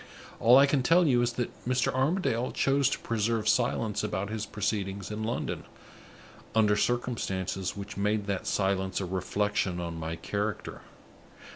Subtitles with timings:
[0.39, 1.93] All I can tell you is that Mr.
[1.93, 5.63] Armadale chose to preserve silence about his proceedings in London,
[6.55, 10.81] under circumstances which made that silence a reflection on my character.